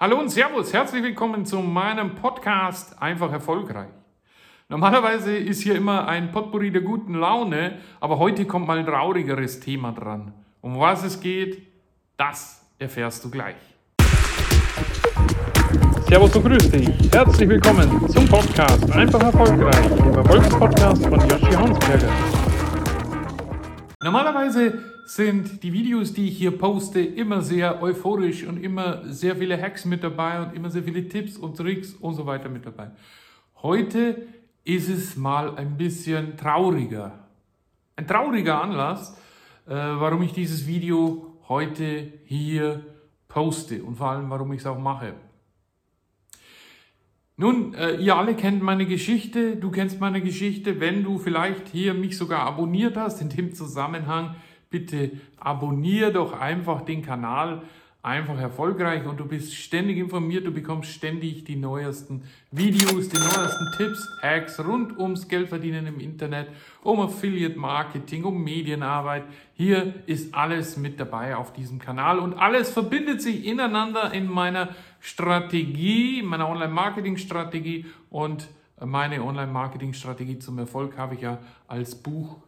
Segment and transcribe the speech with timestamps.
[0.00, 3.88] Hallo und Servus, herzlich willkommen zu meinem Podcast Einfach erfolgreich.
[4.68, 9.58] Normalerweise ist hier immer ein Potpourri der guten Laune, aber heute kommt mal ein traurigeres
[9.58, 10.32] Thema dran.
[10.60, 11.66] Um was es geht,
[12.16, 13.56] das erfährst du gleich.
[16.06, 17.12] Servus und grüß dich.
[17.12, 22.12] Herzlich willkommen zum Podcast Einfach erfolgreich, dem Erfolgspodcast von Joshi Hansberger.
[24.00, 29.60] Normalerweise sind die Videos, die ich hier poste, immer sehr euphorisch und immer sehr viele
[29.60, 32.90] Hacks mit dabei und immer sehr viele Tipps und Tricks und so weiter mit dabei.
[33.62, 34.26] Heute
[34.64, 37.26] ist es mal ein bisschen trauriger.
[37.96, 39.16] Ein trauriger Anlass,
[39.66, 42.84] äh, warum ich dieses Video heute hier
[43.28, 45.14] poste und vor allem, warum ich es auch mache.
[47.38, 50.80] Nun, äh, ihr alle kennt meine Geschichte, du kennst meine Geschichte.
[50.80, 54.36] Wenn du vielleicht hier mich sogar abonniert hast, in dem Zusammenhang,
[54.70, 57.62] bitte abonniere doch einfach den Kanal,
[58.02, 62.22] einfach erfolgreich und du bist ständig informiert, du bekommst ständig die neuesten
[62.52, 66.48] Videos, die neuesten Tipps, Hacks rund ums Geldverdienen im Internet,
[66.82, 69.24] um Affiliate Marketing, um Medienarbeit.
[69.54, 74.68] Hier ist alles mit dabei auf diesem Kanal und alles verbindet sich ineinander in meiner
[75.00, 78.48] Strategie, meiner Online-Marketing-Strategie und
[78.84, 82.38] meine Online-Marketing-Strategie zum Erfolg habe ich ja als Buch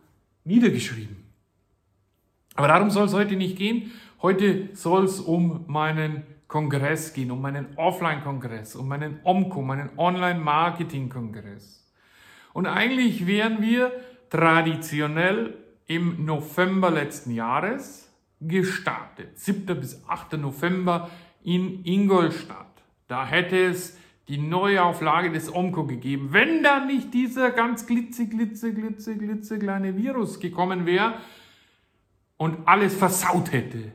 [0.44, 1.19] niedergeschrieben.
[2.54, 3.92] Aber darum soll es heute nicht gehen.
[4.22, 11.88] Heute soll es um meinen Kongress gehen, um meinen Offline-Kongress, um meinen OMCO, meinen Online-Marketing-Kongress.
[12.52, 13.92] Und eigentlich wären wir
[14.28, 19.38] traditionell im November letzten Jahres gestartet.
[19.38, 19.66] 7.
[19.78, 20.34] bis 8.
[20.34, 21.08] November
[21.42, 22.66] in Ingolstadt.
[23.08, 23.96] Da hätte es
[24.28, 26.28] die Neuauflage des Omco gegeben.
[26.32, 31.14] Wenn da nicht dieser ganz glitze, glitze, glitze, glitze kleine Virus gekommen wäre
[32.40, 33.92] und alles versaut hätte.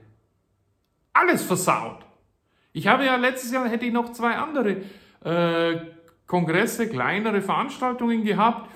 [1.14, 2.06] Alles versaut.
[2.74, 4.84] Ich habe ja letztes Jahr hätte ich noch zwei andere
[5.24, 5.82] äh,
[6.28, 8.70] Kongresse, kleinere Veranstaltungen gehabt,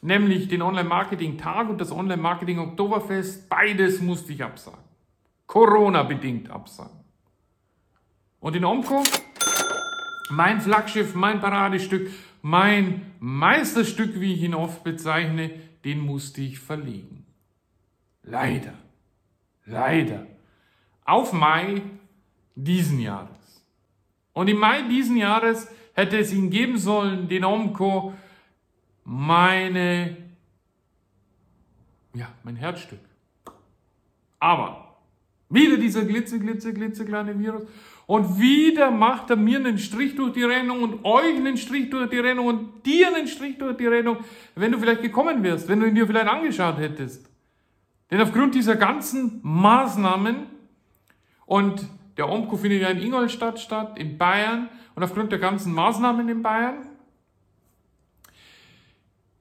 [0.00, 3.48] nämlich den Online-Marketing-Tag und das Online-Marketing-Oktoberfest.
[3.48, 4.78] Beides musste ich absagen.
[5.48, 7.00] Corona-bedingt absagen.
[8.38, 9.02] Und in Omco,
[10.30, 12.12] mein Flaggschiff, mein Paradestück,
[12.42, 15.50] mein Meisterstück, wie ich ihn oft bezeichne,
[15.84, 17.26] den musste ich verlegen.
[18.22, 18.85] Leider.
[19.66, 20.26] Leider.
[21.04, 21.82] Auf Mai
[22.54, 23.64] diesen Jahres.
[24.32, 28.14] Und im Mai diesen Jahres hätte es ihn geben sollen, den Omco,
[29.04, 30.16] meine,
[32.14, 33.00] ja, mein Herzstück.
[34.38, 34.96] Aber
[35.48, 37.62] wieder dieser glitze, glitze, glitze kleine Virus.
[38.06, 42.08] Und wieder macht er mir einen Strich durch die Rechnung und euch einen Strich durch
[42.08, 44.18] die Rechnung und dir einen Strich durch die Rechnung,
[44.54, 47.28] wenn du vielleicht gekommen wärst, wenn du ihn dir vielleicht angeschaut hättest.
[48.10, 50.46] Denn aufgrund dieser ganzen Maßnahmen
[51.44, 51.86] und
[52.16, 56.42] der OMCO findet ja in Ingolstadt statt, in Bayern, und aufgrund der ganzen Maßnahmen in
[56.42, 56.86] Bayern,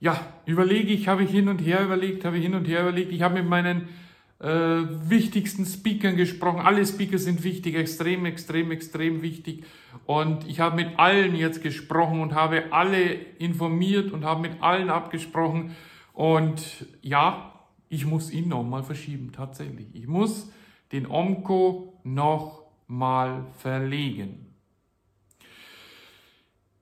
[0.02, 3.12] ja, überlege ich, habe ich hin und her überlegt, habe ich hin und her überlegt,
[3.14, 3.88] ich habe mit meinen
[4.40, 6.60] äh, wichtigsten Speakern gesprochen.
[6.60, 9.64] Alle Speaker sind wichtig, extrem, extrem, extrem wichtig.
[10.06, 14.90] Und ich habe mit allen jetzt gesprochen und habe alle informiert und habe mit allen
[14.90, 15.74] abgesprochen.
[16.14, 17.55] Und ja,
[17.90, 19.88] ich muss ihn nochmal verschieben, tatsächlich.
[19.94, 20.52] Ich muss
[20.92, 24.46] den Omco nochmal verlegen.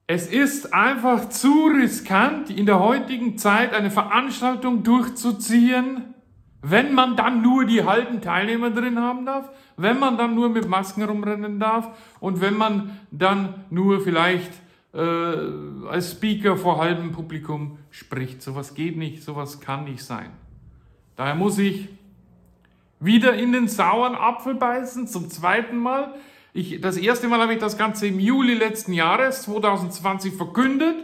[0.05, 6.13] Es ist einfach zu riskant, in der heutigen Zeit eine Veranstaltung durchzuziehen,
[6.61, 10.67] wenn man dann nur die halben Teilnehmer drin haben darf, wenn man dann nur mit
[10.67, 14.51] Masken rumrennen darf und wenn man dann nur vielleicht
[14.93, 14.99] äh,
[15.87, 18.41] als Speaker vor halbem Publikum spricht.
[18.41, 20.31] Sowas geht nicht, sowas kann nicht sein.
[21.15, 21.89] Daher muss ich
[22.99, 26.13] wieder in den sauren Apfel beißen, zum zweiten Mal.
[26.53, 30.95] Ich, das erste Mal habe ich das Ganze im Juli letzten Jahres, 2020, verkündet.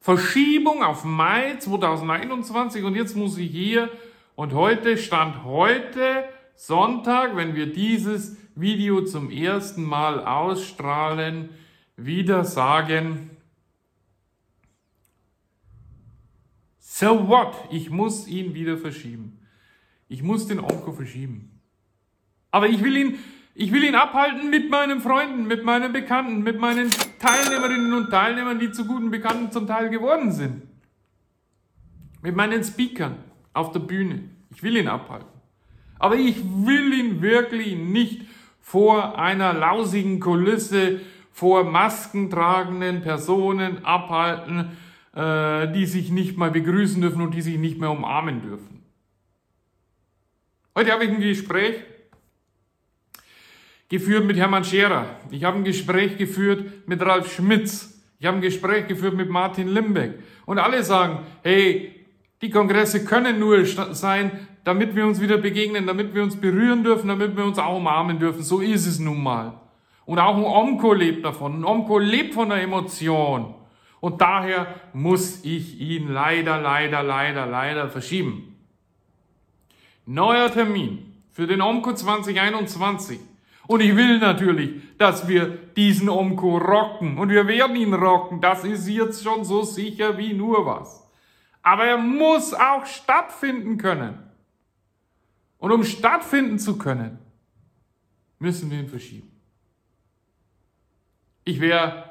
[0.00, 3.90] Verschiebung auf Mai 2021 und jetzt muss ich hier
[4.34, 6.24] und heute stand heute
[6.56, 11.50] Sonntag, wenn wir dieses Video zum ersten Mal ausstrahlen,
[11.96, 13.30] wieder sagen,
[17.00, 17.54] so what?
[17.70, 19.38] Ich muss ihn wieder verschieben.
[20.08, 21.60] Ich muss den Onko verschieben.
[22.50, 23.18] Aber ich will ihn,
[23.54, 28.58] ich will ihn abhalten mit meinen Freunden, mit meinen Bekannten, mit meinen Teilnehmerinnen und Teilnehmern,
[28.58, 30.62] die zu guten Bekannten zum Teil geworden sind.
[32.22, 33.16] Mit meinen Speakern
[33.54, 34.24] auf der Bühne.
[34.50, 35.40] Ich will ihn abhalten.
[35.98, 38.22] Aber ich will ihn wirklich nicht
[38.60, 41.00] vor einer lausigen Kulisse,
[41.32, 44.76] vor maskentragenden Personen abhalten,
[45.14, 48.84] äh, die sich nicht mal begrüßen dürfen und die sich nicht mehr umarmen dürfen.
[50.74, 51.82] Heute habe ich ein Gespräch
[53.88, 55.16] geführt mit Hermann Scherer.
[55.30, 58.00] Ich habe ein Gespräch geführt mit Ralf Schmitz.
[58.20, 60.20] Ich habe ein Gespräch geführt mit Martin Limbeck.
[60.46, 62.06] Und alle sagen, hey,
[62.40, 67.08] die Kongresse können nur sein, damit wir uns wieder begegnen, damit wir uns berühren dürfen,
[67.08, 68.42] damit wir uns auch umarmen dürfen.
[68.42, 69.60] So ist es nun mal.
[70.06, 71.60] Und auch ein Omko lebt davon.
[71.60, 73.54] Ein Omko lebt von der Emotion.
[74.00, 78.56] Und daher muss ich ihn leider, leider, leider, leider verschieben.
[80.06, 83.20] Neuer Termin für den Omko 2021.
[83.66, 87.18] Und ich will natürlich, dass wir diesen Omko rocken.
[87.18, 88.40] Und wir werden ihn rocken.
[88.40, 91.06] Das ist jetzt schon so sicher wie nur was.
[91.62, 94.18] Aber er muss auch stattfinden können.
[95.58, 97.18] Und um stattfinden zu können,
[98.38, 99.30] müssen wir ihn verschieben.
[101.44, 102.09] Ich wäre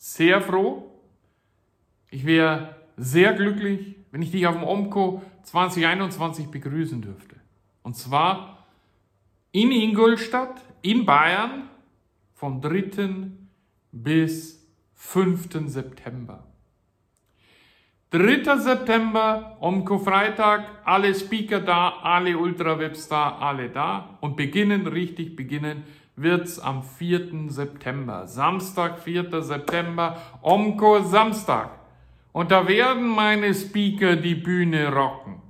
[0.00, 0.90] sehr froh,
[2.10, 7.36] ich wäre sehr glücklich, wenn ich dich auf dem OMCO 2021 begrüßen dürfte.
[7.82, 8.66] Und zwar
[9.52, 11.68] in Ingolstadt, in Bayern,
[12.34, 13.28] vom 3.
[13.92, 15.48] bis 5.
[15.66, 16.46] September.
[18.08, 18.56] 3.
[18.56, 24.18] September, Omco Freitag, alle Speaker da, alle Ultrawebs da, alle da.
[24.22, 25.84] Und beginnen, richtig beginnen,
[26.22, 27.50] wird's am 4.
[27.50, 28.26] September.
[28.26, 29.42] Samstag, 4.
[29.42, 31.70] September, Omco Samstag.
[32.32, 35.42] Und da werden meine Speaker die Bühne rocken.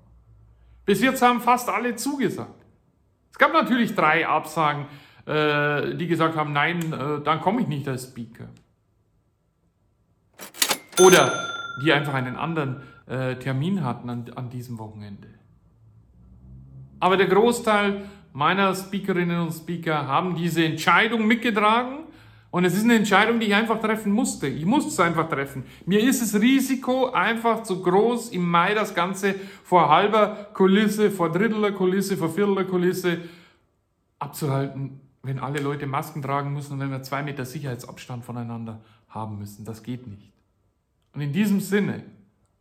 [0.87, 2.65] Bis jetzt haben fast alle zugesagt.
[3.31, 4.87] Es gab natürlich drei Absagen,
[5.27, 8.49] äh, die gesagt haben, nein, äh, dann komme ich nicht als Speaker.
[11.01, 11.33] Oder
[11.83, 15.29] die einfach einen anderen äh, Termin hatten an, an diesem Wochenende.
[16.99, 22.05] Aber der Großteil meiner Speakerinnen und Speaker haben diese Entscheidung mitgetragen
[22.51, 24.49] und es ist eine Entscheidung, die ich einfach treffen musste.
[24.49, 25.65] Ich musste es einfach treffen.
[25.87, 31.31] Mir ist das Risiko einfach zu groß, im Mai das Ganze vor halber Kulisse, vor
[31.31, 33.19] Dritteler Kulisse, vor Vierteler Kulisse
[34.19, 39.39] abzuhalten, wenn alle Leute Masken tragen müssen und wenn wir zwei Meter Sicherheitsabstand voneinander haben
[39.39, 39.65] müssen.
[39.65, 40.33] Das geht nicht.
[41.15, 42.03] Und in diesem Sinne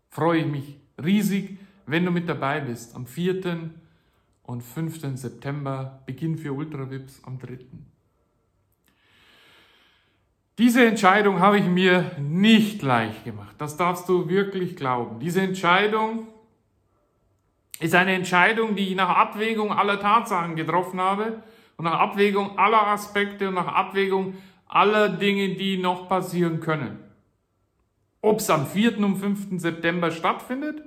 [0.10, 1.57] freue ich mich riesig,
[1.88, 3.72] wenn du mit dabei bist am 4.
[4.50, 5.16] und 5.
[5.16, 7.60] September, Beginn für Ultravips am 3.
[10.57, 13.56] Diese Entscheidung habe ich mir nicht leicht gemacht.
[13.60, 15.19] Das darfst du wirklich glauben.
[15.19, 16.28] Diese Entscheidung
[17.80, 21.44] ist eine Entscheidung, die ich nach Abwägung aller Tatsachen getroffen habe
[21.78, 24.34] und nach Abwägung aller Aspekte und nach Abwägung
[24.68, 26.98] aller Dinge, die noch passieren können.
[28.22, 28.98] Ob es am 4.
[28.98, 29.62] und 5.
[29.62, 30.81] September stattfindet?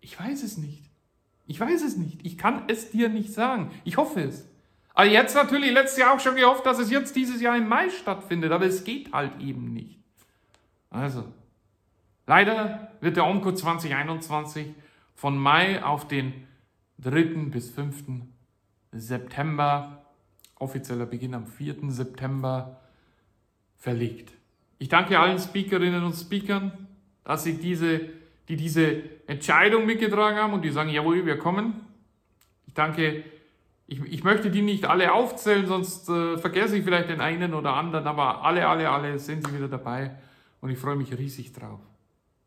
[0.00, 0.87] Ich weiß es nicht.
[1.48, 2.24] Ich weiß es nicht.
[2.24, 3.72] Ich kann es dir nicht sagen.
[3.82, 4.46] Ich hoffe es.
[4.94, 7.88] Aber jetzt natürlich letztes Jahr auch schon gehofft, dass es jetzt dieses Jahr im Mai
[7.88, 9.98] stattfindet, aber es geht halt eben nicht.
[10.90, 11.24] Also,
[12.26, 14.74] leider wird der Omco 2021
[15.14, 16.46] von Mai auf den
[16.98, 17.48] 3.
[17.50, 18.04] bis 5.
[18.92, 20.04] September,
[20.56, 21.76] offizieller Beginn am 4.
[21.90, 22.80] September,
[23.76, 24.32] verlegt.
[24.78, 26.88] Ich danke allen Speakerinnen und Speakern,
[27.24, 28.00] dass sie diese,
[28.48, 31.74] die diese Entscheidung mitgetragen haben und die sagen, jawohl, wir kommen.
[32.66, 33.24] Ich danke,
[33.86, 37.74] ich, ich möchte die nicht alle aufzählen, sonst äh, vergesse ich vielleicht den einen oder
[37.74, 40.16] anderen, aber alle, alle, alle sind sie wieder dabei
[40.60, 41.80] und ich freue mich riesig drauf.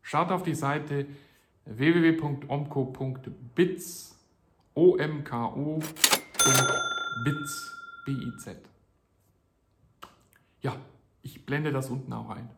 [0.02, 1.06] Schaut auf die Seite
[1.64, 2.48] www.omco.biz,
[4.74, 5.82] omko.biz,
[8.04, 8.56] B-I-Z.
[10.60, 10.76] Ja,
[11.22, 12.50] ich blende das unten auch ein.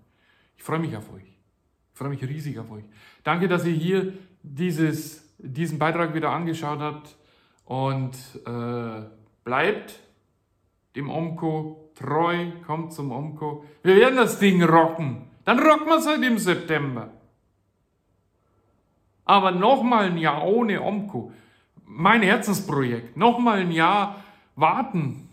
[0.56, 1.33] Ich freue mich auf euch.
[1.94, 2.82] Ich freue mich riesig auf euch.
[3.22, 7.16] Danke, dass ihr hier dieses, diesen Beitrag wieder angeschaut habt
[7.66, 9.02] und äh,
[9.44, 10.00] bleibt
[10.96, 13.64] dem Omco treu, kommt zum Omco.
[13.84, 15.28] Wir werden das Ding rocken.
[15.44, 17.12] Dann rocken wir es halt im September.
[19.24, 21.30] Aber nochmal ein Jahr ohne Omco.
[21.84, 23.16] Mein Herzensprojekt.
[23.16, 24.24] Nochmal ein Jahr
[24.56, 25.28] warten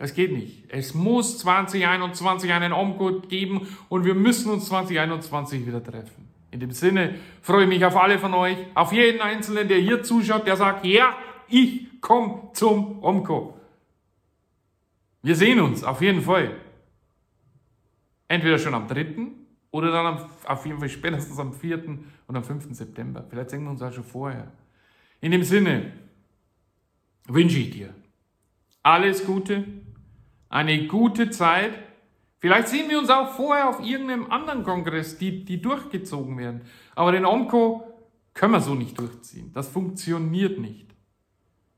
[0.00, 0.64] das geht nicht.
[0.68, 6.26] Es muss 2021 einen Omgut geben und wir müssen uns 2021 wieder treffen.
[6.50, 10.02] In dem Sinne freue ich mich auf alle von euch, auf jeden Einzelnen, der hier
[10.02, 11.14] zuschaut, der sagt, ja,
[11.48, 13.60] ich komme zum Omko.
[15.20, 16.56] Wir sehen uns auf jeden Fall.
[18.26, 19.16] Entweder schon am 3.
[19.70, 21.98] oder dann am, auf jeden Fall spätestens am 4.
[22.26, 22.68] und am 5.
[22.74, 23.26] September.
[23.28, 24.50] Vielleicht sehen wir uns auch schon vorher.
[25.20, 25.92] In dem Sinne
[27.28, 27.94] wünsche ich dir
[28.82, 29.64] alles Gute,
[30.50, 31.72] eine gute Zeit.
[32.38, 36.62] Vielleicht sehen wir uns auch vorher auf irgendeinem anderen Kongress, die, die durchgezogen werden.
[36.94, 37.86] Aber den Omco
[38.34, 39.52] können wir so nicht durchziehen.
[39.54, 40.86] Das funktioniert nicht.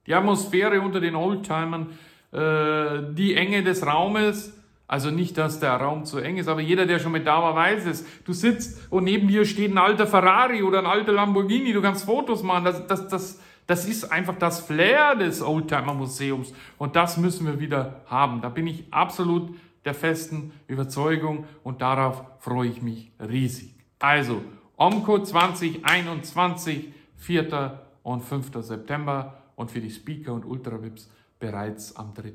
[0.06, 1.90] Die Atmosphäre unter den Oldtimern,
[2.32, 6.86] äh, die Enge des Raumes, also nicht, dass der Raum zu eng ist, aber jeder,
[6.86, 8.04] der schon mit da war, weiß es.
[8.24, 12.04] Du sitzt und neben dir steht ein alter Ferrari oder ein alter Lamborghini, du kannst
[12.04, 17.16] Fotos machen, das, das, das, Das ist einfach das Flair des Oldtimer Museums und das
[17.16, 18.40] müssen wir wieder haben.
[18.40, 19.54] Da bin ich absolut
[19.84, 23.74] der festen Überzeugung und darauf freue ich mich riesig.
[23.98, 24.42] Also,
[24.76, 27.80] OMCO 2021, 4.
[28.02, 28.50] und 5.
[28.60, 32.32] September und für die Speaker und Ultravips bereits am 3.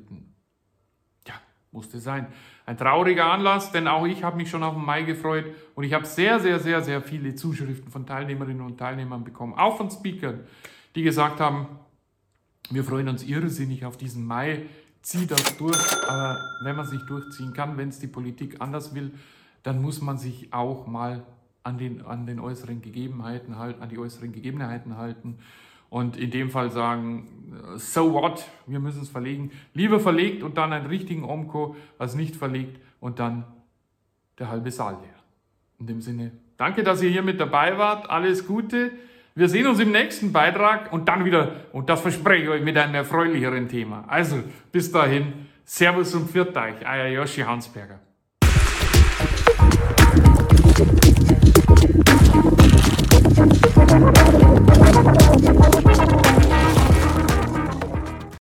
[1.27, 1.33] Ja,
[1.71, 2.27] musste sein.
[2.65, 5.93] Ein trauriger Anlass, denn auch ich habe mich schon auf den Mai gefreut und ich
[5.93, 10.45] habe sehr, sehr, sehr, sehr viele Zuschriften von Teilnehmerinnen und Teilnehmern bekommen, auch von Speakern,
[10.95, 11.67] die gesagt haben,
[12.69, 14.65] wir freuen uns irrsinnig auf diesen Mai,
[15.01, 15.77] zieh das durch,
[16.07, 19.11] aber wenn man sich durchziehen kann, wenn es die Politik anders will,
[19.63, 21.23] dann muss man sich auch mal
[21.63, 25.37] an den, an den äußeren Gegebenheiten halten, an die äußeren Gegebenheiten halten
[25.89, 27.27] und in dem Fall sagen,
[27.75, 29.51] so what, wir müssen es verlegen.
[29.73, 33.45] Lieber verlegt und dann einen richtigen Omco als nicht verlegt und dann
[34.39, 35.15] der halbe Saal leer.
[35.79, 38.09] In dem Sinne, danke, dass ihr hier mit dabei wart.
[38.09, 38.91] Alles Gute.
[39.37, 42.75] Wir sehen uns im nächsten Beitrag und dann wieder, und das verspreche ich euch, mit
[42.75, 44.03] einem erfreulicheren Thema.
[44.07, 44.37] Also,
[44.71, 47.99] bis dahin, Servus und pfiat euch, euer Yoshi Hansberger.